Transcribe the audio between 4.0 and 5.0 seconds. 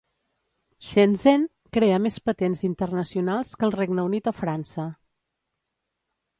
Unit o França.